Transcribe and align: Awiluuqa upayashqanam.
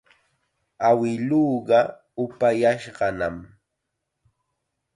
Awiluuqa 0.87 1.79
upayashqanam. 2.23 3.37